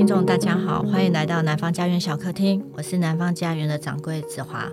[0.00, 4.66] 听众，大家好，欢迎来到南方家园小客厅，我是南方家园的掌柜子华。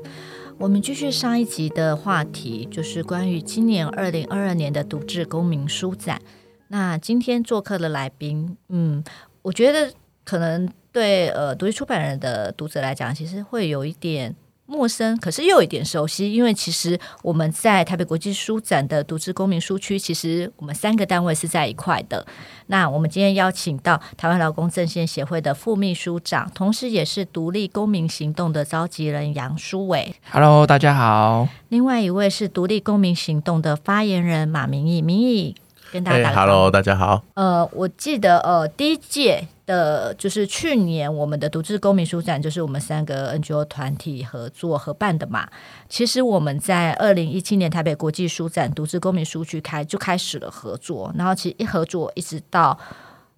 [0.57, 6.21] 我们继续上一集的话题，就是关于今年二零二二年的独自公民书展。
[6.69, 9.03] 那今天做客的来宾，嗯，
[9.42, 9.92] 我觉得
[10.24, 14.33] 可能对呃独立出版人的读者来讲，其实会有一点。
[14.70, 22.27] 陌生，可是又有一点熟悉，因为其实我们在台北国际书展的独自公民书区，其实我们三个单位是在一块的。
[22.66, 30.13] 那我们今天邀请到台湾劳工阵线协会的副秘书长，同时也是独立公民行动的召集人杨书伟。
[30.31, 31.47] Hello，大家好。
[31.70, 35.55] 另外一位是独立公民行动的发言人马明义，明义
[35.97, 36.47] 跟大家打个招呼。
[36.47, 37.23] Hey, Hello，大家好。
[37.33, 39.47] 呃，我记得呃第一届。
[39.67, 45.45] 的就是去年我们的独自公民书展，就是我们三个 NGO 团体合作合办的嘛。
[45.89, 52.79] 其实我们在二零一七年台北国际书展独自公民书局开就开始了合作，然后其实一合作一直到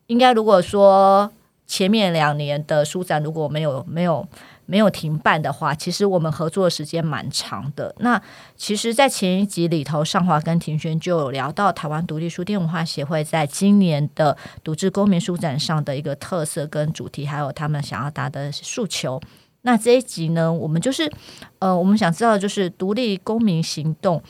[0.05, 1.31] 应该如果说
[1.65, 4.23] 前面两年的书展如果没有没有。
[4.69, 7.93] 没有停办的话，其实我们合作的时间蛮长的。
[7.97, 8.21] 那
[8.55, 19.19] 其实，在前一集里头，尚华跟庭轩就有聊到台湾独立书店文化协会在今年的独自公民书展上的一个特色跟主题，还有他们想要达的诉求。
[19.63, 21.11] 那这一集呢，我们就是
[21.57, 24.21] 呃，我们想知道的就是独立公民行动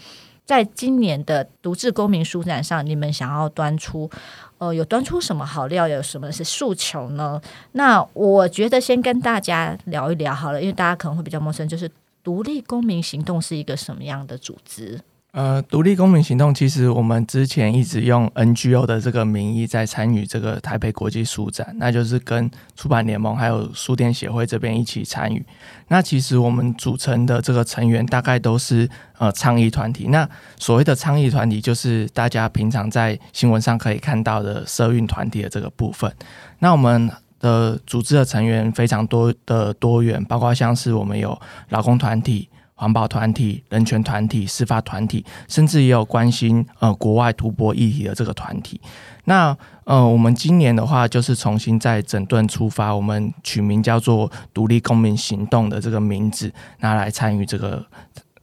[0.49, 4.09] 在今年的独自公民书展上，你们想要端出。
[4.57, 5.87] 呃，有端出什么好料？
[5.87, 7.39] 有什么是诉求呢？
[7.73, 11.87] 那我觉得先跟大家聊一聊好了，因为大家可能会比较陌生，就是
[12.23, 14.99] 独立公民行动是一个什么样的组织？
[15.31, 25.45] 呃，独立公民行动其实我们之前一直用 NGO 的这个名义在参与这个台北国际书展，那就是跟出版联盟还有书店协会这边一起参与。
[25.89, 30.07] 那其实我们组成的这个成员大概都是呃倡议团体。
[30.07, 36.11] 那所谓的倡议团体，就是大家平常在新闻上可以看到的社运团体的这个部分。
[36.57, 37.07] 那我们
[37.39, 41.39] 的组织的成员非常多的多元，包括像是我们有
[41.69, 42.49] 劳工团体。
[42.79, 48.79] 环保团体、人权团体、司法团体，甚至也有关心呃国外突破议题的这个团体。
[49.25, 57.85] 那呃，我们今年的话，就是重新再整顿出发，我们取名叫做“独立公民行动”的这个名字，拿来参与这个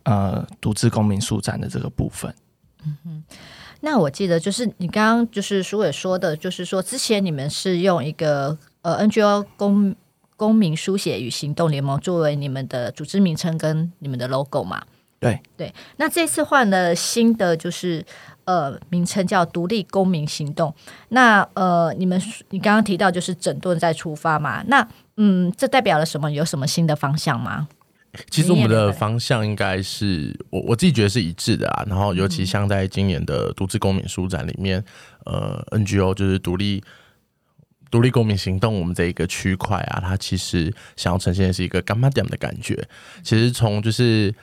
[0.02, 2.34] 呃独自公民书展的这个部分。
[2.84, 3.24] 嗯哼，
[3.80, 9.96] 那我记得就是你刚刚就是苏伟说的，就是说之前你们是用一个呃 NGO 公。
[10.36, 14.82] 公民书写与行动联盟作为你们的组织名称跟你们的 logo 嘛？
[15.18, 15.72] 对对。
[15.96, 18.04] 那这次换了新的，就是
[18.44, 20.74] 呃名称叫独立公民行动。
[21.08, 22.20] 那呃，你们
[22.50, 24.62] 你刚刚提到就是整顿再出发嘛？
[24.66, 24.86] 那
[25.16, 26.30] 嗯，这代表了什么？
[26.30, 27.68] 有什么新的方向吗？
[28.30, 31.84] 其实我们的方向应该是我我自己觉得是一致的啊。
[31.88, 34.84] 然后尤其像在今年的独自公民书展里面，
[35.24, 36.84] 呃，NGO 就是独立。
[37.90, 42.86] 独立公民行动，我们这一个区块啊，它其实想要呈现的是一个柑仔店的感觉。
[43.22, 44.34] 其实从就是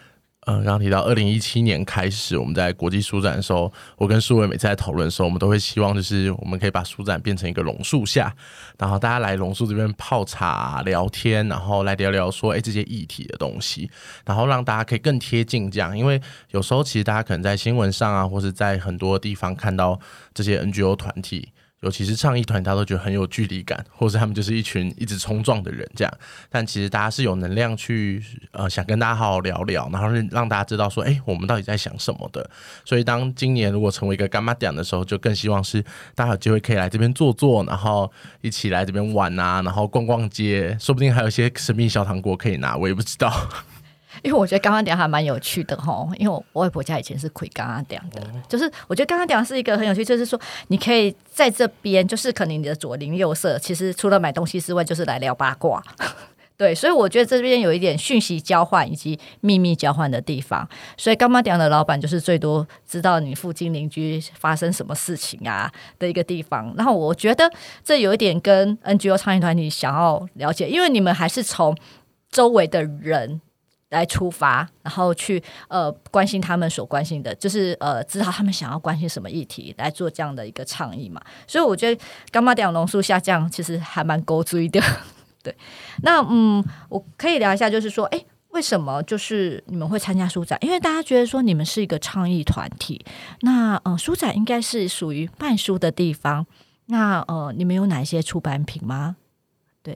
[0.46, 8.36] 呃，刚刚提到二零一七年开始，我们在国际书展的时候，我跟书伟每次在讨论的时候，我们都会希望就是我们可以把书展变成一个榕树下，
[8.78, 13.90] 然后大家来榕树这边泡茶聊天，然后来聊聊说哎这些议题的东西，
[14.26, 15.98] 然后让大家可以更贴近这样。
[15.98, 16.22] 因为
[16.52, 19.98] 有时候其实大家可能在新闻上啊，或是在很多地方看到
[20.34, 21.54] 这些 NGO 团体。
[21.84, 26.14] 尤其是唱一团，大家都觉得很有距离感，或是他们就是一群一直冲撞的人这样。
[26.50, 32.50] 但其实大家是有能量去呃，想跟大家好好聊聊，然后让大家知道说，哎、我们到底在想什么的。
[32.86, 35.84] 所以当今年如果成为一个干妈点的时候，就更希望是
[36.16, 38.10] 大家有机会可以来这边坐坐，然后
[38.42, 43.32] 一起来这边玩啊，然后逛逛街，说不定还有一些神秘小糖果可以拿，我也不知道。
[44.22, 55.84] 因为我觉得柑仔店还蛮有趣的哈，因为我外婆家以前是开柑仔店的，就是我觉得柑仔店是一个很有趣，就是说你可以在这边，就是可能你的左邻右舍，其实除了买东西之外，就是来聊八卦，
[56.56, 66.74] 对，所以我觉得这边有一点讯息交换以及秘密交换的地方，所以柑仔店的老板就是最多知道你附近邻居发生什么事情啊的一个地方。
[66.78, 67.52] 然后我觉得
[67.84, 71.76] 这有一点跟 NGO 倡议团体想要了解，因为你们还是从
[72.30, 73.42] 周围的人。
[73.94, 81.22] 来出发，然后去呃关心他们所关心的，就是呃知道他们想要关心什么议题，来做这样的一个倡议嘛。
[81.48, 84.82] 所以我觉得柑仔店榕树下降其实还蛮勾追的。
[85.44, 85.56] 对，
[86.02, 90.58] 那嗯，我可以聊一下，就是说，哎，为什么就是你们会参加书展？
[90.62, 93.06] 因为大家觉得说你们是一个倡议团体，
[93.42, 96.48] 那呃书展应该是属于卖书的地方，
[96.88, 99.18] 那呃你们有哪些出版品吗？
[99.84, 99.96] 对。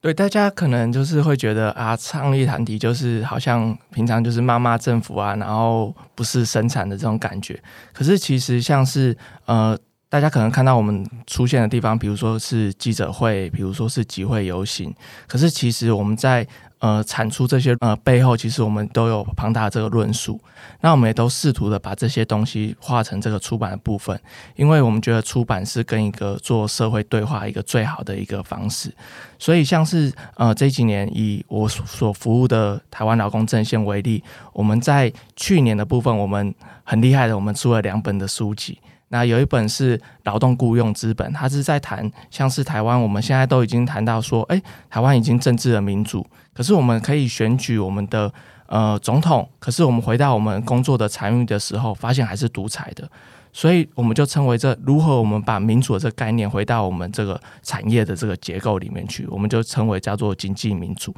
[0.00, 7.60] 对，大家可能就是会觉得啊，倡议团体就是好像平常就是骂骂政府啊，然后不是生产的这种感觉。
[7.92, 9.16] 可是其实像是
[9.46, 9.76] 呃
[10.08, 14.94] 大家可能看到我们出现的地方，比如说是记者会，比如说是集会游行，
[15.26, 16.46] 可是其实我们在
[16.78, 20.40] 呃产出这些呃背后，其实我们都有庞大的这个论述。
[20.80, 24.20] 那我们也都试图的把这些东西化成这个出版的部分，
[24.56, 28.92] 因为我们觉得出版是跟一个做社会对话一个最好的一个方式。
[29.38, 34.22] 所以像是呃这几年以我所服务的台湾劳工阵线为例，
[34.52, 36.54] 我们在去年的部分，我们
[36.84, 38.78] 很厉害的，我们出了两本的书籍。
[39.08, 48.32] 那有一本是劳动雇佣资本，它是在谈像是台湾，我们现在都已经谈到说，诶，台湾已经政治的民主，可是我们可以选举我们的
[48.66, 53.10] 呃总统，可是我们回到我们工作的参与的时候，发现还是独裁的，
[53.52, 61.14] 所以我们就称为这如何我们把民主的这个概念回到我们这个产业的这个结构里面去，我们就称为叫做经济民主。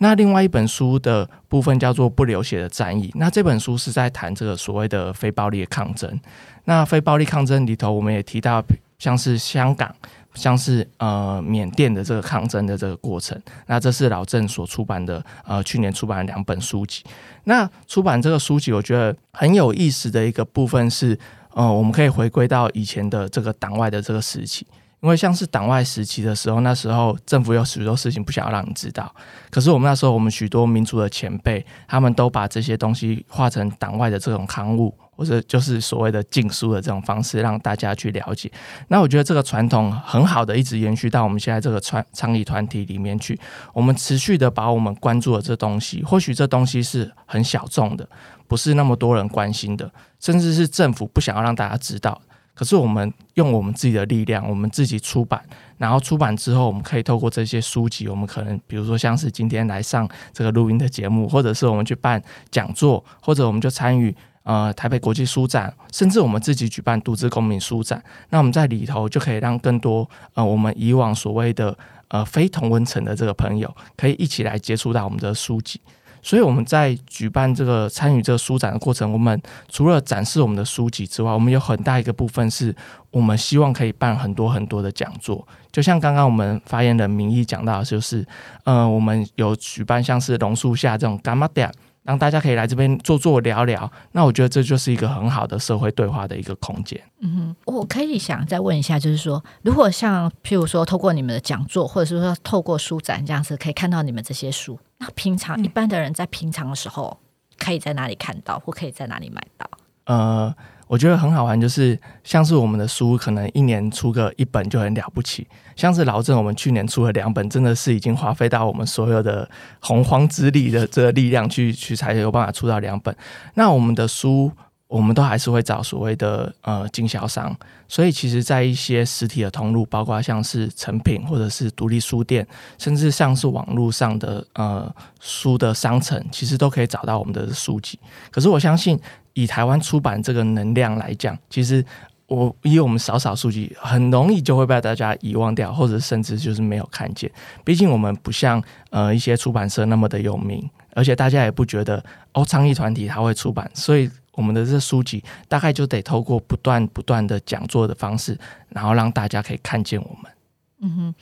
[0.00, 6.20] 那另外一本书的部分叫做不流血的战役，那这本书是在谈这个所谓的非暴力的抗争。
[6.64, 8.62] 那非暴力抗争里头，我们也提到
[8.98, 9.92] 像是香港、
[10.34, 13.40] 像是呃缅甸的这个抗争的这个过程。
[13.66, 17.02] 那这是老郑所出版的呃去年出版的两本书籍。
[17.44, 21.18] 那出版这个书籍，我觉得很有意思的一个部分是，
[21.58, 24.64] 哦，我们可以回归到以前的这个党外的这个时期。
[25.00, 29.14] 因为像是党外时期的时候，那时候政府有许多事情不想要让你知道。
[29.48, 38.50] 可是我们那时候，我们许多民主的前辈，他们都把这些东西化成党外的这种刊物，或者就是所谓的禁书的这种方式，让大家去了解。
[38.88, 43.38] 那我觉得这个传统很好的一直延续到我们现在这个倡倡议团体里面去。
[43.72, 48.08] 我们持续的把我们关注的这东西，或许这东西是很小众的，
[48.48, 52.20] 不是那么多人关心的，甚至是政府不想要让大家知道。
[52.58, 55.40] 可是我们用我们自己的力量，我们自己出版，
[55.76, 62.20] 然后出版之后，我们可以透过这些书籍，我们可能比如说像是今天来上这个录音的节目，或者是我们去办
[62.50, 64.12] 讲座，或者我们就参与
[64.42, 71.78] 呃台北国际书展，甚至我们自己举办独自公民书展，那我们在里头就可以让更多呃我们以往所谓的
[72.08, 75.80] 呃非同温层的这个朋友，可以一起来接触到我们的书籍。
[76.28, 79.40] 所以我们在举办这个参与这个书展的过程，我们
[79.70, 82.76] 除了展示我们的书籍之外，我们有很大一个部分是
[83.10, 85.48] 我们希望可以办很多很多的讲座。
[85.72, 88.26] 就像刚刚我们发言人名义讲到，就是
[88.64, 91.72] 呃，我们有举办像是榕树下这种柑仔店。
[92.04, 96.98] 让大家可以来这边坐坐聊聊，那我觉得这就是一个很好的社会对话的一个空间。
[97.20, 107.18] 嗯哼，我可以想再问一下，就是说，如果像譬如说透过你们的讲座，或者是说透过书展这样子，可以看到你们这些书，那平常一般的人在平常的时候，
[107.56, 109.70] 可以在哪里看到，或可以在哪里买到？
[110.04, 110.54] 呃。
[110.88, 115.46] 我觉得很好玩，就是像是我们的书，可能一年出个一本就很了不起。
[115.76, 119.46] 像是老郑，我们去年出了两本，真的是已经花费到我们所有的
[119.80, 123.14] 洪荒之力的这个力量去去才有办法出到两本。
[123.52, 124.50] 那我们的书，
[124.88, 127.56] 我们都还是会找所谓的呃经销商，
[127.86, 132.44] 所以其实，在一些实体的通路，包括像是成品或者是独立书店，
[132.78, 137.98] 甚至像是网络上的呃书的商城，其实都可以找到我们的书籍。
[138.32, 138.98] 可是我相信。
[139.34, 141.84] 以台湾出版这个能量来讲，其实
[142.26, 147.30] 我以我们少少数据，很容易就会被大家遗忘掉，或者甚至就是没有看见。
[147.64, 160.32] 毕竟我们不像呃一些出版社那么的有名，而且大家也不觉得哦，倡议团体它会出版，所以我们的这书籍大概就得透过不断不断的讲座的方式，然后让大家可以看见我们。
[160.80, 161.14] 嗯哼。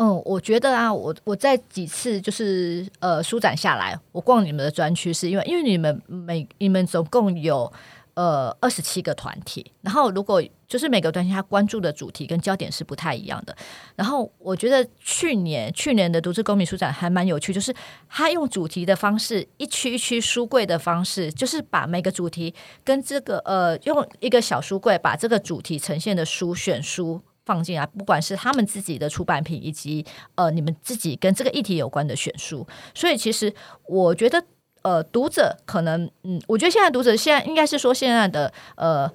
[0.00, 7.72] 嗯，我觉得啊，我我在几次就是呃舒展下来，我逛你们的专区，是因为因为你们每你们总共有
[8.18, 13.56] 呃二十七个团体，然后如果就是每个团体他关注的主题跟焦点是不太一样的，
[13.94, 17.72] 然后我觉得去年去年的读资公民书展还蛮有趣，就是
[18.08, 27.22] 他用主题的方式，一区一区书柜的方式，就是把每个主题跟这个呃用一个小书柜把这个主题呈现的书选书。
[27.46, 33.50] 放进来，不管是他们自己的出版品，以及呃你们自己跟这个议题有关的选书，所以其实
[33.86, 34.44] 我觉得
[34.82, 39.10] 呃读者可能嗯，我觉得现在读者现在应该是说现在的呃。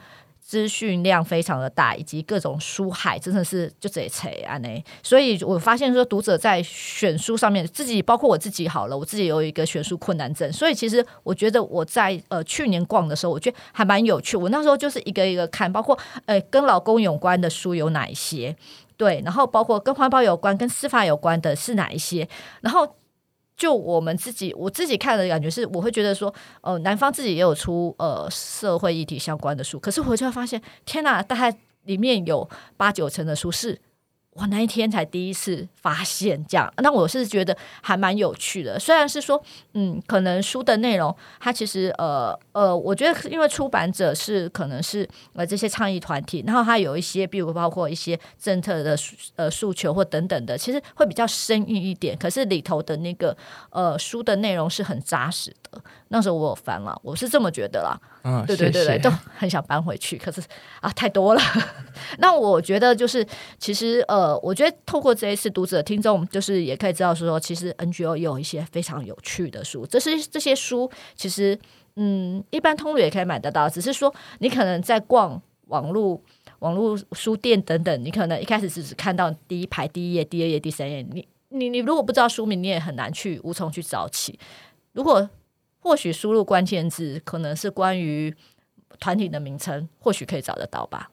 [0.45, 14.35] 资讯量非常的大，以及各种书海真的是就这一切啊呢，所以我发现说读者在选书上面，自己包括我自己好了，我自己有一个选书困难症，所以其实我觉得我在呃去年逛的时候，我觉得还蛮有趣。
[14.35, 18.53] 我那时候就是一个一个看，包括呃跟老公有关的书有哪一些，
[18.97, 22.27] 对，然后包括跟环保有关、跟司法有关的是哪一些，
[22.59, 22.97] 然后。
[23.55, 33.79] 就我们自己，我自己看的感觉是，我会觉得说，呃，男方自己也有出呃社会议题相关的书，可是我就会发现，天呐，大概里面有八九成的书是
[34.35, 38.79] 我那一天才第一次发现这样，那我是觉得还蛮有趣的。
[38.79, 39.41] 虽然是说，
[39.73, 48.97] 嗯，可能书的内容它其实呃呃，我觉得因为出版者是可能是呃这些倡议团体，然后它有一些，比如包括一些政策的
[49.35, 52.17] 呃诉求或等等的，其实会比较生硬一点。
[52.17, 53.37] 可是里头的那个
[53.69, 55.81] 呃书的内容是很扎实的。
[56.13, 57.99] 那时候我有翻了，我是这么觉得啦。
[58.23, 58.99] 嗯，对对对对，谢谢。
[58.99, 60.41] 都很想搬回去，可是
[60.79, 61.41] 啊太多了。
[62.19, 63.23] 那我觉得就是
[63.59, 64.23] 其实呃。
[64.23, 69.85] 呃，我觉得透过这一次读者听众，就是也可以知道说，其实 NGO 也有一些非常有趣的书。
[69.85, 71.59] 这是这些书，其实
[71.97, 73.67] 嗯，一般通路也可以买得到。
[73.67, 76.21] 只是说，你可能在逛网络
[76.59, 81.01] 网络书店等等，你可能一开始只是看到第一排第一页、第二页、第三页。
[81.01, 84.39] 你你你如果不知道书名，你也很难去无从去找起。
[84.93, 85.29] 如果
[85.83, 88.33] 或许输入关键字，可能是关于
[88.99, 91.09] 团体的名称，或许可以找得到吧。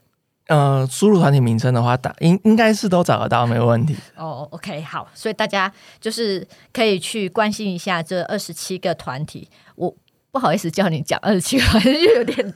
[0.47, 3.97] 呃，输入团体名称的话，打应应该是都找得到，没有问题。
[4.17, 9.49] 哦，OK，好，所以大家就是可以去关心一下这二十七个团体。
[9.75, 9.93] 我
[10.31, 12.55] 不好意思叫你讲二十七个团体，又有点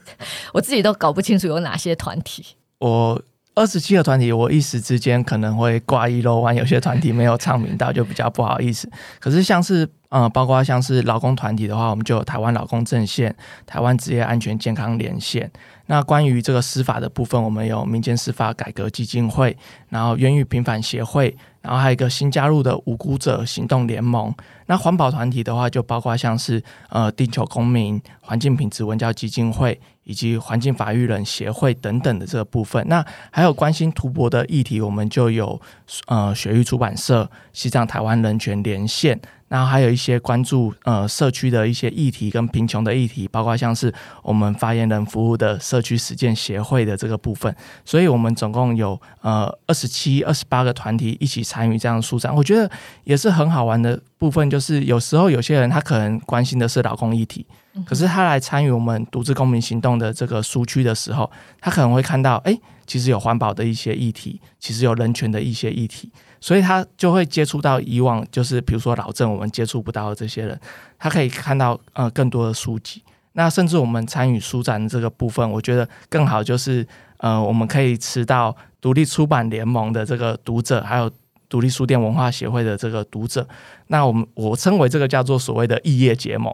[0.53, 2.55] 我自己都搞不清楚有哪些团体。
[2.79, 3.21] 我
[3.55, 8.89] 二十七个团体，我一时之间可能会挂一漏万，有些团体没有唱名到，就比较不好意思。
[9.19, 13.33] 可是像是呃，包括像是劳工团体的话，我们就有台湾劳工阵线、
[13.65, 15.49] 台湾职业安全健康连线。
[15.85, 19.55] 那关于这个司法的部分，我们有民间司法改革基金会，
[19.87, 24.33] 然后冤狱平反协会，然后还有一个新加入的无辜者行动联盟。
[24.67, 32.83] 那环保团体的话，就包括像是呃地球公民、环境品质文教基金会以及环境法育人协会等等的这个部分。
[32.87, 35.59] 那还有关心图博的议题，我们就有
[36.07, 39.19] 呃雪域出版社、西藏台湾人权连线。
[39.47, 43.93] 然后还有一些关注呃社区的一些议题跟贫穷的议题，包括像是
[44.23, 47.55] 我们发言人服务的社区实践协会的这个部分，
[47.85, 52.69] 所以我们总共有呃二十七、二十八个团体一起参与这样的书展，我觉得
[53.03, 54.49] 也是很好玩的部分。
[54.49, 57.45] 就是有时候有些人他可能关心的是劳工议题，
[57.85, 61.29] 可是他来参与我们独自公民行动的这个书区的时候，
[61.61, 66.11] 他可能会看到，哎，其实有环保的一些议题，其实有人权的一些议题。
[66.41, 70.59] 所以他就会接触到以往就是比如说老郑我们接触不到的这些人，
[70.99, 73.01] 他可以看到呃更多的书籍。
[73.33, 76.85] 那甚至我们参与书展的这个部分，我觉得更好就是
[77.17, 81.11] 呃我们可以吃到独立出版联盟的这个读者，还有
[81.49, 83.47] 独立书店文化协会的这个读者。
[83.87, 86.53] 那我们我称为这个叫做所谓的异业结盟，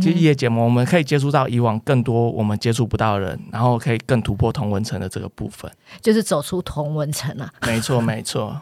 [0.00, 5.70] 就异业结盟，我们可以接触到以往更多我们接触不到的人，然后可以更突破同文层的这个部分，
[6.00, 7.50] 就是走出同文层了。
[7.66, 8.60] 没错， 没错。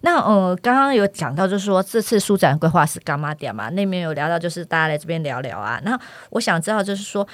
[0.00, 5.80] 那呃，刚刚有讲到，就是说这次书展规划是干嘛点嘛，那边有聊到，就是大家来这边聊聊啊。
[5.84, 5.98] 那
[6.30, 7.26] 我想知道，就是说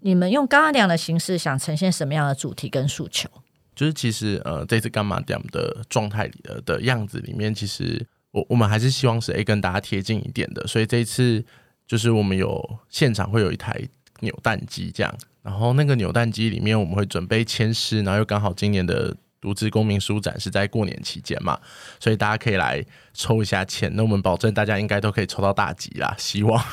[0.00, 3.28] 你们用柑仔店的形式，想呈现什么样的主题跟诉求？
[3.74, 10.66] 就是其实呃，这次柑仔店的状态里的的样子里面，其实我我们还是希望是 A 跟大家贴近一点的。
[10.66, 11.44] 所以这一次
[11.86, 13.80] 就是我们有现场会有一台
[14.20, 19.16] 扭蛋机这样，然后那个扭蛋机里面我们会准备签诗，然后又刚好今年的。
[19.40, 21.60] 独自公民书展是在过年期间嘛，
[22.00, 23.94] 所以大家可以来抽一下签。
[23.94, 26.64] 那我们保证大家应该都可以抽到大吉啦，希望。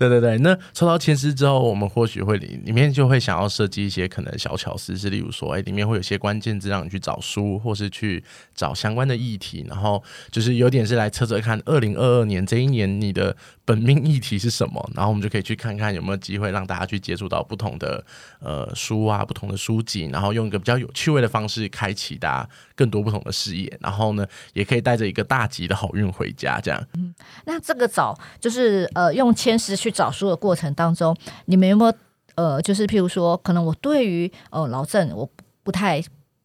[0.00, 13.36] 对对对，那抽到前十之后，我们或许会里里面就会想要设计一些可能小巧思，是例如说，哎，里面会有些关键字让你去找书，或是去找相关的议题，然后就是有点是来测测看，二零二二年这一年你的
[13.70, 18.04] 本命议题是什么，然后我们就可以去看看有没有机会让大家去接触到不同的
[18.40, 26.84] 呃书啊，不同的书籍，然后用一个比较有趣味的方式开启大家更多不同的视野，然后呢，也可以带着一个大吉的好运回家，这样。
[26.94, 31.94] 嗯，那这个找就是呃用签诗去找书的过程当中，你们有没有
[32.34, 35.30] 呃，就是譬如说，可能我对于呃老郑我
[35.62, 36.02] 不太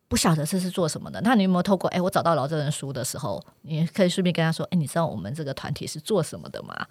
[0.08, 6.86] 不晓得这是做什么的，那你有没有透过哎，我找到老郑的书的时候，你可以顺便跟他说，哎，你知道我们这个团体是做什么的吗？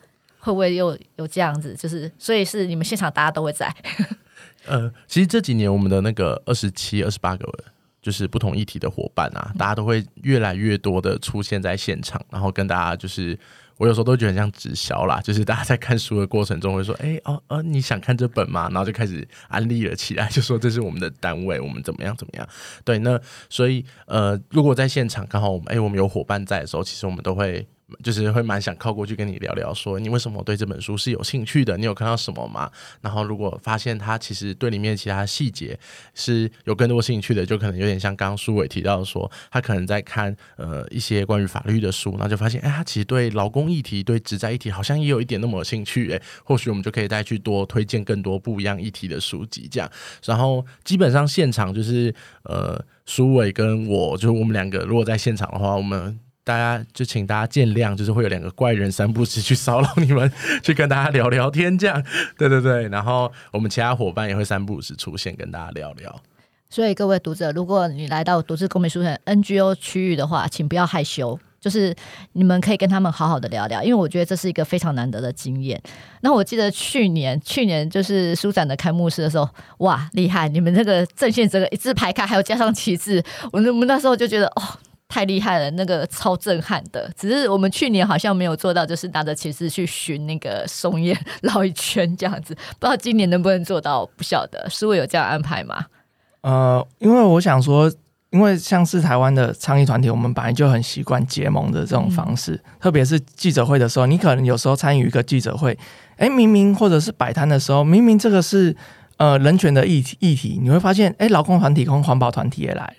[0.45, 1.75] 会不会又有这样子？
[1.75, 3.75] 就是所以是你们现场大家都会在。
[4.67, 7.53] 呃，其实这几年我们的那个二十七、二十八个
[8.01, 13.39] 就是不同议题的伙伴啊，大家都会越来越多的出现在现场，然后跟大家就是。
[13.77, 22.49] 我有时候都觉得很像直销啦，就是大家在看书的过程中会说：“哎、欸，哦，哦，你想看这本吗？”然后就开始安利了起来，就说这是我们的单位，我们怎么样怎么样。
[22.85, 23.21] 对，那
[23.51, 27.67] 所以呃，如果在现场刚好我们哎、欸，我们有伙伴在的时候，其实我们都会
[28.03, 31.77] 就是会蛮想靠过去跟你聊聊，说你为什么对这本书是有兴趣的？
[31.77, 32.71] 你有看到什么吗？
[33.01, 35.79] 然后如果发现他其实对里面其他细节
[36.15, 49.91] 是有更多兴趣的，就可能有点像刚刚苏伟提到说，他可能在看呃一些关于法律的书，然后就发现哎，他其实对劳工议题、对职灾议题好像也有一点那么有兴趣哎，或许我们就可以再去多推荐更多不一样议题的书籍这样。
[50.25, 52.15] 然后基本上现场就是
[52.45, 56.19] 呃苏伟跟我，就是我们两个如果在现场的话，我们。
[56.45, 60.31] 大家就请大家见谅，就是会有两个怪人三不时去骚扰你们，
[60.63, 62.05] 去跟大家聊聊天，这样，
[62.37, 62.87] 对对对。
[62.89, 66.21] 然后我们其他伙伴也会三不时出现，跟大家聊聊。
[66.69, 71.95] 所以各位读者，如果你来到读志公民书展 NGO 区域的话，请不要害羞，就是
[72.33, 75.81] 你们可以跟他们好好的聊聊，因为我觉得这是一个非常难得的经验。
[76.21, 79.49] 那我记得去年，去年就是书展的开幕式的时候，
[79.79, 80.49] 哇，厉害！
[80.49, 84.63] 你们这个阵线整个一字排开，还有加上旗帜，我们我们那时候就觉得哦。
[85.15, 87.09] 太厉害了，那个超震撼的。
[87.17, 92.53] 只是我们去年好像没有做到，就是拿着旗帜去寻那个松叶绕一圈这样子。
[92.81, 94.69] 不知道今年能不能做到，不晓得。
[94.69, 95.87] 是会有这样安排吗？
[96.41, 97.89] 呃，因为我想说，
[98.31, 105.79] 因为像是台湾的倡议团体，我们本来就很习惯结盟的这种方式，嗯、特别是记者会的时候，你可能有时候参与一个记者会，
[106.17, 108.75] 哎，明明或者是摆摊的时候，明明这个是
[109.19, 112.97] 呃人权的议题议题，你会发现，哎，劳工团体跟环保团体也来了。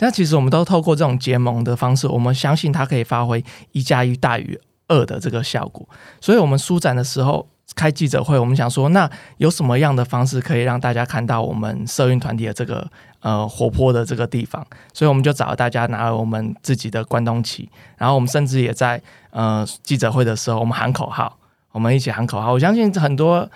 [0.00, 5.88] 那其实我们都透过这种结盟的方式，我们相信它可以发挥一加一大于二的这个效果。
[6.20, 12.90] 所以，我们书展的时候开记者会，我们想说，那有什么样的方式可以让大家看到我们社运团体的这个
[13.20, 14.66] 呃活泼的这个地方？
[14.92, 21.38] 所以，我们就找大家拿了我们自己的关东旗，然后我们甚至也在呃记者会的时候，我们喊口号，
[21.72, 22.52] 我们一起喊口号。
[22.52, 23.48] 我相信很多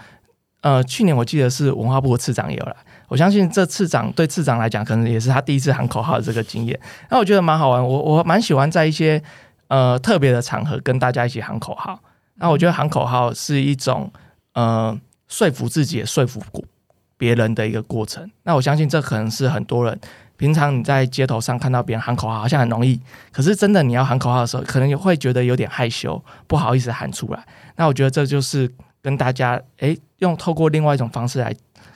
[0.60, 2.76] 呃，去年我记得是文化部的次长也有来。
[3.14, 6.76] 我相信这次长对次长来讲，可能也是他第一次喊口号的这个经验。
[7.08, 9.22] 那我觉得蛮好玩，我我蛮喜欢在一些
[9.68, 11.96] 呃特别的场合跟大家一起喊口号。
[12.38, 14.12] 那我觉得喊口号是一种
[14.54, 16.42] 呃说服自己也说服
[17.16, 18.28] 别人的一个过程。
[18.42, 19.96] 那我相信这可能是很多人
[20.36, 27.46] 平常你在街头上看到别人喊口号好像很容易，可是真的你要喊口号的时候，可能也会觉得有点害羞，不好意思喊出来。
[27.76, 28.68] 那我觉得这就是
[29.00, 31.54] 跟大家诶用透过另外一种方式来。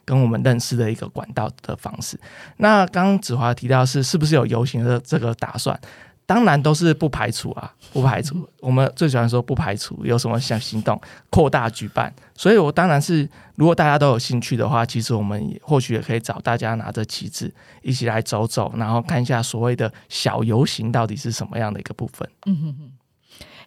[0.08, 2.18] 跟我们认识的一个管道的方式。
[2.56, 5.78] 那刚刚子华提到是是不是有游行的这个打算？
[6.24, 8.48] 当然都是不排除啊， 不排除。
[8.60, 10.98] 我们最喜欢说不排除有什么想行动
[11.30, 12.10] 扩大举办。
[12.34, 22.28] 所以我当然是，如果大家都有兴趣的话，其实我们也或许也可以找大家拿着旗帜一起来走走，然后看一下所谓的小游行到底是什么样的一个部分。
[22.46, 22.92] 嗯哼哼。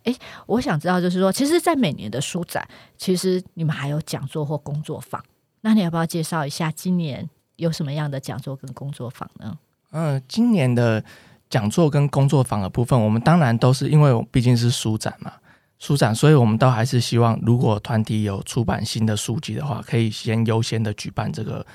[0.03, 0.15] 诶，
[0.47, 5.23] 我想知道就是说，其实，在每年的书展，其实你们还有讲座或工作坊。
[5.61, 9.57] 那你要不要介绍一下今年有什么样的讲座跟工作坊呢？
[9.91, 11.03] 嗯、今年的
[11.49, 15.33] 讲座跟工作坊的部分，我们当然都是因为毕竟是书展嘛，
[15.79, 21.65] 书展，所以我们都还是希望，如果团体有出版新的书籍的话，可以先优先的举办这个，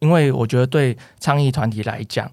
[0.00, 2.30] 因为我觉得对倡议团体来讲。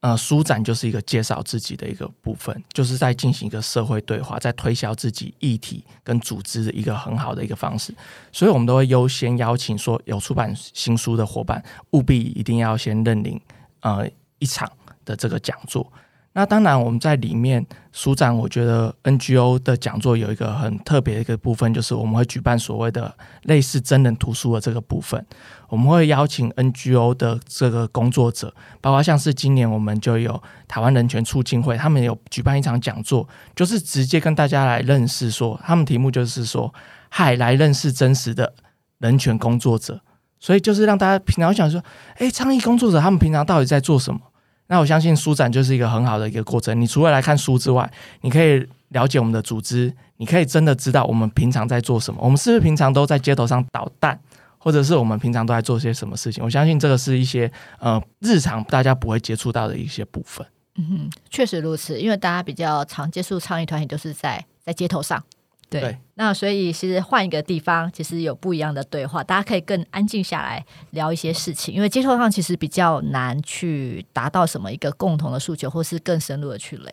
[0.00, 7.92] 呃，书展就是一个介绍自己的一个部分，就是在进行一个社会对话，在推销自己议题跟组织的一个很好的一个方式，
[8.30, 13.40] 所以我们都会优先邀请说有出版新书的伙伴，务必一定要先认领
[13.80, 14.08] 呃
[14.38, 14.70] 一场
[15.04, 15.92] 的这个讲座。
[16.34, 25.26] 那当然，我们在里面书展，我觉得 NGO 的讲座有一个很特别的一个部分，就是我们会举办所谓的类似真人图书的这个部分。
[25.68, 36.72] 我们会邀请 NGO 的这个工作者，包括像是今年我们就有台湾人权促进会，他们有举办一场讲座，就是直接跟大家来认识说，他们题目就是说，
[37.10, 38.54] 嗨，来认识真实的
[38.98, 40.00] 人权工作者。
[40.40, 41.82] 所以就是让大家平常想说，
[42.16, 44.20] 哎，倡议工作者他们平常到底在做什么？
[44.68, 46.78] 那我相信书展就是一个很好的一个过程。
[46.80, 52.20] 你除了来看书之外，你可以了解我们的组织，你可以真的知道我们平常在做什么。
[52.22, 54.20] 我们是不是平常都在街头上捣蛋，
[54.58, 56.42] 或者是我们平常都在做些什么事情？
[56.44, 60.46] 我相信这个是一些呃日常大家不会接触到的一些部分。
[60.76, 65.22] 嗯哼，确实如此，因为大家比较常接触倡议团体都是在在街头上。
[65.70, 71.74] 对，对，那所以其实换一个地方，其实有不一样的对话，大家可以更安静下来聊一些事情。
[71.74, 76.92] 因为街头上其实比较难去达到什么一个共同的诉求，或是更深入的去聊。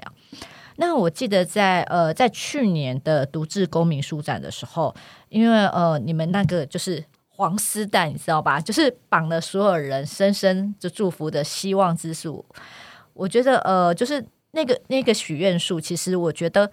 [0.76, 4.94] 那我记得在呃在去年的独自公民书展的时候，
[5.30, 7.02] 因为呃你们那个就是
[7.36, 8.60] 黄丝带，你知道吧？
[8.60, 12.46] 就是绑了所有人深深就祝福的希望之树。
[13.14, 16.72] 我觉得呃就是那个那个许愿树，其实我觉得。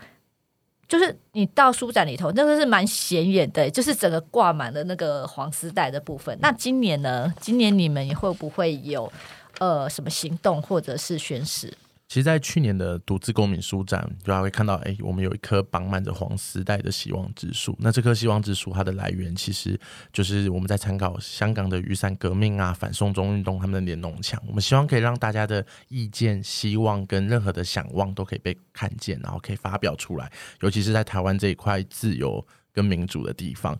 [0.88, 6.37] 就是你到书展里头，那个是蛮显眼的，就是整个挂满了那个黄丝带的部分。
[6.42, 7.33] 那今年呢？
[7.40, 9.11] 今年你们会不会有
[9.59, 11.72] 呃什么行动或者是宣示？
[12.12, 17.75] 其实，在去年的独自公民书展，就还会看到，哎，我们有一棵绑满着黄丝带的希望之树。
[17.81, 19.81] 那这棵希望之树，它的来源其实
[20.12, 24.38] 就是我们在参考香港的雨伞革命啊、反送中运动他们的连侬墙。
[24.46, 30.31] 我们希望可以让大家的意见、希望跟任何的想望都可以被看见，然后可以发表出来。
[30.61, 33.75] 尤其是在台湾这一块自由跟民主的地方。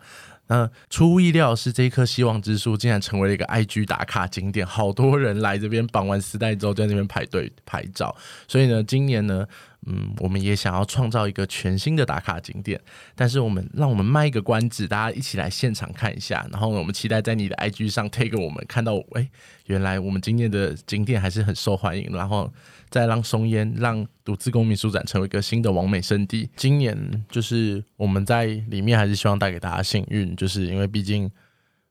[0.53, 8.15] 那出乎意料是，这一棵希望之树竟然成为了一个 IG 打卡景点，好多人来这边绑完丝带之后，在那边排队拍照。
[8.47, 9.47] 所以呢，今年呢，
[9.87, 12.81] 嗯，我们也想要创造一个全新的打卡景点。
[13.14, 16.47] 但是我们让我们卖一个关子，大家一起来现场看一下。
[16.51, 19.29] 然后呢，我们期待在你的 IG 上 tag 我们，看到哎，
[19.66, 22.09] 原来我们今年的景点还是很受欢迎。
[22.12, 22.53] 然后。
[22.92, 26.51] 再让松烟让独自公民书展成为一个新的网美圣地。
[26.55, 26.95] 今年
[27.31, 31.31] 就是我们在里面还是希望带给大家幸运，就是因为毕竟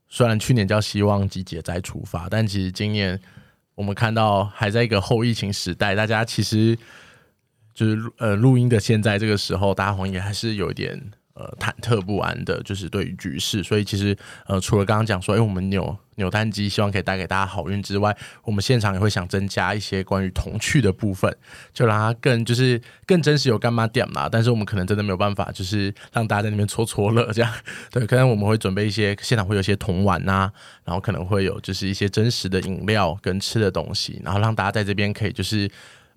[0.07, 3.19] 虽然去年叫希望集结再出发，但其实今年
[3.73, 6.77] 我们看到还在一个后疫情时代，大家其实
[7.73, 11.11] 就是呃录音的现在这个时候，大家好像也还是有一点。
[11.33, 21.33] 呃，忐忑不安的，就是对于局势，所以其实呃，除了刚刚讲说，哎、欸，我们扭扭蛋机，希望可以带给大家好运之外，我们现场也会想增加一些关于童趣的部分，
[21.73, 24.27] 就让它更就是更真实有干嘛点嘛。
[24.27, 27.51] 但是我们可能真的没有办法，就是让大家在那边戳戳乐这样。
[27.89, 30.53] 对，可能我们会准备一些现场会有一些童玩呐、啊，
[30.83, 35.71] 然后可能会有就是一些真实的饮料跟吃的东西，然后让大家在这边可以就是。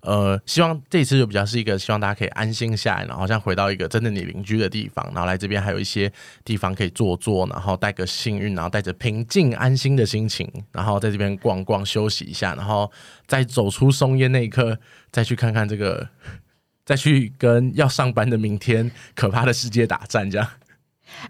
[0.05, 6.11] 呃，希望这次就比较是一个希望大家可以安心下来，然后像回到一个真的你邻居的地方，然后来这边还有一些
[6.43, 12.91] 地方可以坐坐，然后带个幸运，然后带着平静安心的心情，然后在这边逛逛休息一下，然后
[13.25, 14.77] 再走出松烟那一刻，
[15.11, 16.07] 再去看看这个，
[16.85, 20.47] 再去跟要上班的明天可怕的世界打战，这样。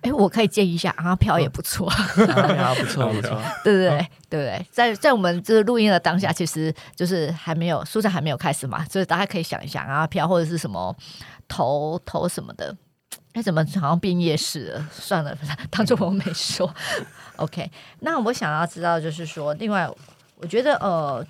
[0.01, 4.07] 哎，我可以建议一下，阿飘也 不错，阿飘不错不错，对不对？
[4.29, 4.65] 对不对？
[4.71, 10.95] 在在我们这个录音的当下，其实就是还没有书展还没有开始嘛，所以大家可以想一想，阿飘或者是什么
[11.47, 12.75] 投投什么的，
[13.33, 14.87] 哎，怎么好像变夜市了？
[14.91, 15.37] 算了，
[15.69, 16.73] 当做我没说。
[17.37, 17.69] OK，
[17.99, 19.89] 那我想要知道就是说，另外
[20.37, 21.25] 我觉得呃，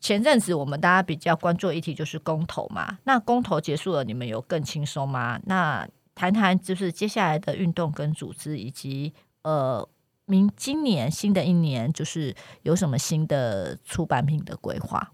[0.00, 5.38] 前阵子我们大家比较关注的议题就是公投嘛，那公投结束了，你们有更轻松吗？
[5.46, 5.86] 那
[6.18, 9.88] 谈谈就是接下来的运动跟组织，以及呃，
[10.24, 15.12] 明今年新的一年就是有什么新的出版品的规划？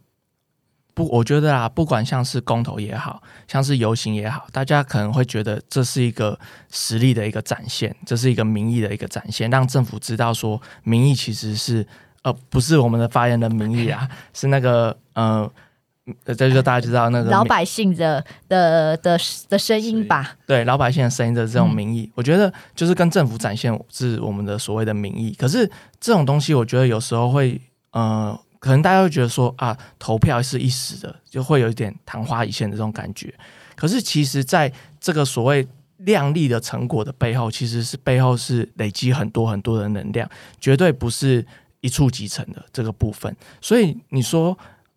[0.94, 6.40] 不，我觉得啊，不管像是公投也好，像是游行也好，大家可能会觉得这是一个
[6.70, 11.86] 实力的一个展现，这是一个民意的一个展现，让政府知道说民意其实是
[12.22, 15.52] 呃不是我们的发言人民意啊，是那个呃。
[16.22, 20.36] 这就大家知道那个老百姓的的的的声音吧？
[20.46, 25.34] 对，老百姓的声音的这种民意，嗯，我觉得就是跟政府展现是我们的所谓的民意。
[25.38, 25.66] 可是
[25.98, 27.58] 这种东西，我觉得有时候会，
[27.92, 33.32] 呃，可能大家会觉得说啊，投票是一时的，就会有一点昙花一现的这种感觉。
[33.74, 40.28] 可是其实，在这个所谓亮丽的成果的背后，其实是背后是累积很多很多的能量，
[40.60, 41.46] 绝对不是
[41.80, 43.34] 一触即成的这个部分。
[43.62, 44.54] 所以你说。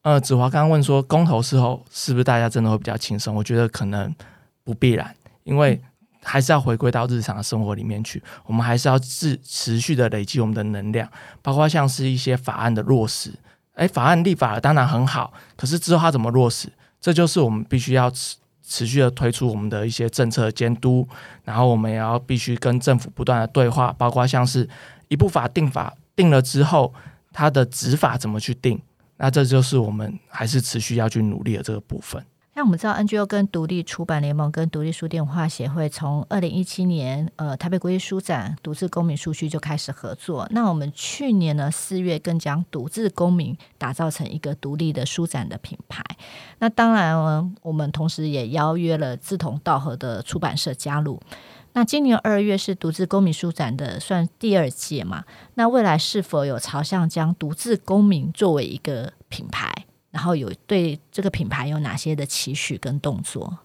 [0.08, 3.36] 呃，子华刚刚问说，公投之后是不是大家真的会比较轻松？
[3.36, 4.16] 我觉得可能
[4.64, 5.82] 不必然，因为
[6.24, 8.24] 还是要回归到日常的生活里面去。
[8.46, 11.06] 我们还是要持持续的累积我们的能量，
[11.42, 13.34] 包括像是一些法案的落实。
[13.74, 16.72] 哎，法案立法了当然很好，可是之后它怎么落实？
[17.02, 21.06] 这就是我们必须要持持续的推出我们的一些政策监督，
[21.44, 24.70] 然后我们也要必须跟政府不断的对话，包括像是
[25.10, 26.94] 一部法定法定了之后，
[27.34, 28.82] 它的执法怎么去定？
[29.18, 32.24] 那这就是我们还是持续要去努力的这个部分。
[32.54, 40.48] 那我们知道，NGO 跟独立出版联盟跟独立书店文化协会从二零一七年呃台北国际书展独自公民书区就开始合作。
[40.50, 46.04] 那我们去年呢四月更将独自公民打造成一个独立的书展的品牌。
[46.58, 51.22] 那当然呢，我们同时也邀约了志同道合的出版社加入。
[51.78, 55.24] 那今年二月是独自公民书展的算第二届嘛？
[55.54, 59.72] 那未来是否有朝向将独自公民作为一个品牌，
[60.10, 63.60] 然后有对这个品牌有哪些的期许跟动作？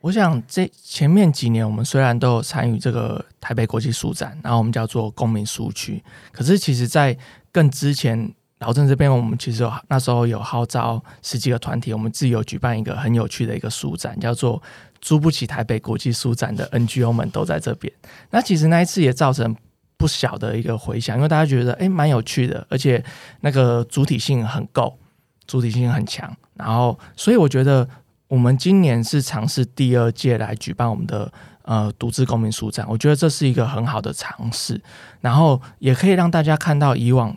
[0.00, 7.14] 我想这前面几年我们虽然都有参与这个台北国际书展，然后我们叫做公民书区，可是其实在
[7.52, 14.62] 更之前，老郑这边我们其实有那时候有号召十几个团体，我们自己有举办一个很有趣的一个书展，叫做。
[15.00, 17.92] 租不起台北国际书展的 NGO 们都在这边。
[18.30, 19.56] 那其实那一次也造成
[19.96, 23.02] 不小的一个回响，因为大家觉得诶蛮有趣的，而且
[23.40, 24.98] 那个主体性很够，
[25.46, 26.34] 主体性很强。
[26.54, 27.88] 然后，所以我觉得
[28.28, 31.32] 我们今年是尝试第二届来举办我们的
[31.62, 34.80] 呃独自公民书展，我觉得这是一个很好的尝试。
[35.20, 37.36] 然后也可以让大家看到以往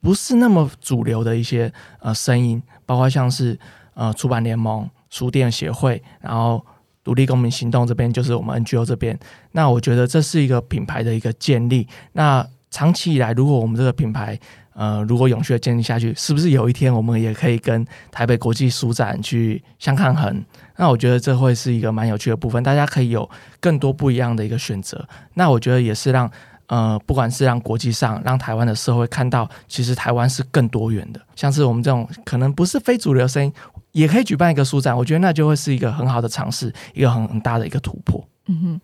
[0.00, 3.58] 不是那么主流的一些呃声音，包括像是。
[3.98, 6.62] 呃出版联盟、书店协会，然后
[7.06, 9.16] 独立公民行动这边就是我们 NGO 这边。
[9.52, 11.86] 那我觉得这是一个品牌的一个建立。
[12.14, 14.36] 那长期以来，如果我们这个品牌
[14.74, 20.44] 呃如果永续的建立下去，是不是有一天我们也可以跟台北国际书展去相抗衡？
[20.78, 25.08] 那我觉得这会是一个蛮有趣的部分，大家可以有更多不一样的一个选择。
[25.34, 26.28] 那我觉得也是让。
[26.68, 31.20] 呃，不管是让国际上、让台湾的社会看到，其实台湾是更多元的。
[31.36, 33.52] 像是我们这种可能不是非主流声音，
[33.92, 38.26] 也可以举办一个书展，我觉得那就会是一个很好的尝试，一个很很大的一个突破。
[38.46, 38.80] 嗯哼，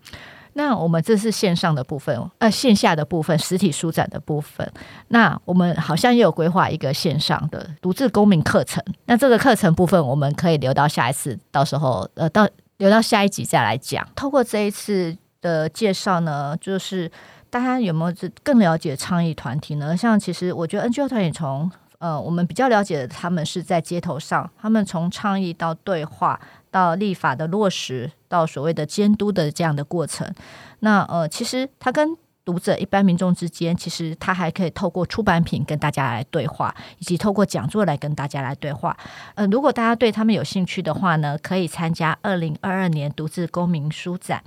[0.53, 4.71] 那我们这是线上的部分，呃，线下的部分，实体书展的部分。
[5.09, 8.81] 那我们好像也有规划一个线上的独自公民课程。
[9.07, 14.07] 那这个课程部分，我们可以留到下一次，到时候呃，到留到下一集再来讲。
[14.15, 17.11] 透过这一次的介绍呢，就是。
[17.53, 19.95] 大家有没有更了解倡议团体呢？
[19.95, 30.35] 像其实我觉得 NGO 团体从呃，我们比较了解的，他们是在街头上，他们从倡议到对话，到立法的落实，到所谓的监督的这样的过程。
[30.79, 38.97] 那呃，其实他跟读者一般民众之间，其实他还可以透过出版品跟大家来对话，以及透过讲座来跟大家来对话。
[39.35, 44.43] 呃，如果大家对他们有兴趣的话呢，可以参加二零二二年读字公民书展。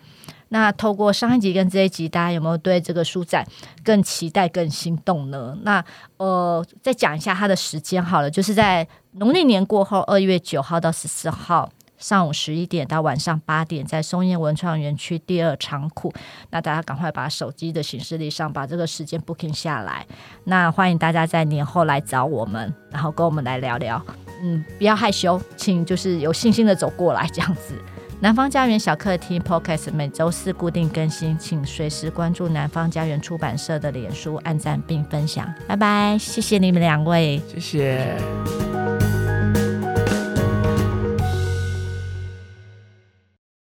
[0.50, 3.46] 那透过上一集跟这一集，大家有没有对这个书展
[3.84, 5.58] 更期待、更心动呢？
[5.64, 5.84] 那
[6.18, 11.70] 呃，再讲一下它的时间好了，就是在农历年过后，二月九号到十四号
[12.06, 16.14] 上午十一点到晚上八点，在松烟文创园区第二仓库。
[16.52, 20.06] 那大家赶快把手机的行事历上把这个时间 booking 下来。
[20.44, 24.00] 那欢迎大家在年后来找我们，然后跟我们来聊聊。
[24.44, 27.74] 嗯，不要害羞，请就是有信心的走过来，这样子。
[28.20, 35.52] 南方家园小客厅 Podcast 每周四固定更新，请随时关注南方家园出版社的脸书，按赞并分享。
[35.68, 38.85] 拜拜，谢谢你们两位，谢谢。